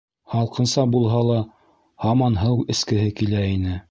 [0.35, 1.35] Һалҡынса булһа ла,
[2.05, 3.79] һаман һыу эскеһе килә ине.